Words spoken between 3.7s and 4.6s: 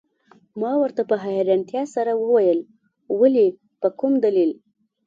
په کوم دلیل؟